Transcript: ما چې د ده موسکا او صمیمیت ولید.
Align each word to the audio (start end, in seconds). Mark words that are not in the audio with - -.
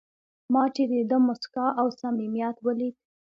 ما 0.53 0.63
چې 0.75 0.83
د 0.91 0.93
ده 1.09 1.17
موسکا 1.27 1.65
او 1.79 1.87
صمیمیت 1.99 2.55
ولید. 2.65 2.95